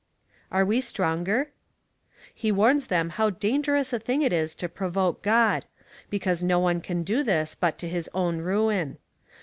Are 0.51 0.65
we 0.65 0.81
stronger? 0.81 1.51
He 2.33 2.51
warns 2.51 2.87
them 2.87 3.11
how 3.11 3.29
dangerous 3.29 3.93
a 3.93 3.99
thing 3.99 4.23
it 4.23 4.33
is 4.33 4.55
to 4.55 4.67
provoke 4.67 5.21
God— 5.21 5.65
because 6.09 6.41
no 6.43 6.57
one 6.57 6.81
can 6.81 7.03
do 7.03 7.21
this 7.21 7.53
but 7.53 7.77
to 7.77 7.87
his 7.87 8.09
own 8.11 8.39
ruin. 8.39 8.97